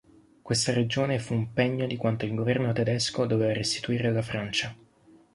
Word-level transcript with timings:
Questa 0.41 0.73
regione 0.73 1.19
fu 1.19 1.35
un 1.35 1.53
"pegno" 1.53 1.85
di 1.85 1.95
quanto 1.95 2.25
il 2.25 2.33
governo 2.33 2.73
tedesco 2.73 3.27
doveva 3.27 3.53
restituire 3.53 4.07
alla 4.07 4.23
Francia. 4.23 4.75